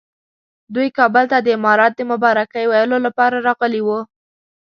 دوی 0.73 0.87
کابل 0.97 1.25
ته 1.31 1.37
د 1.41 1.47
امارت 1.57 1.91
د 1.97 2.01
مبارکۍ 2.11 2.65
ویلو 2.67 2.97
لپاره 3.05 3.35
راغلي 3.47 3.81
وو. 3.83 3.99